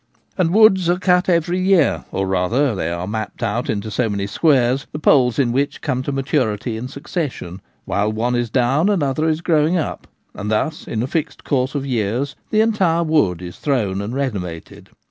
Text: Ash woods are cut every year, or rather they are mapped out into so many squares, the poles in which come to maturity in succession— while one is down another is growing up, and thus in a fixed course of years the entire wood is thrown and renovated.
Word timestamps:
Ash 0.35 0.47
woods 0.47 0.89
are 0.89 0.97
cut 0.97 1.29
every 1.29 1.59
year, 1.59 2.05
or 2.11 2.25
rather 2.25 2.73
they 2.73 2.89
are 2.89 3.05
mapped 3.05 3.43
out 3.43 3.69
into 3.69 3.91
so 3.91 4.09
many 4.09 4.25
squares, 4.25 4.87
the 4.91 4.97
poles 4.97 5.37
in 5.37 5.51
which 5.51 5.81
come 5.81 6.01
to 6.01 6.11
maturity 6.11 6.75
in 6.75 6.87
succession— 6.87 7.61
while 7.85 8.11
one 8.11 8.33
is 8.35 8.49
down 8.49 8.89
another 8.89 9.29
is 9.29 9.41
growing 9.41 9.77
up, 9.77 10.07
and 10.33 10.49
thus 10.49 10.87
in 10.87 11.03
a 11.03 11.07
fixed 11.07 11.43
course 11.43 11.75
of 11.75 11.85
years 11.85 12.35
the 12.49 12.61
entire 12.61 13.03
wood 13.03 13.43
is 13.43 13.59
thrown 13.59 14.01
and 14.01 14.15
renovated. 14.15 14.89